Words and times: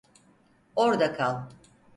Orda 0.75 1.13
kal! 1.13 1.47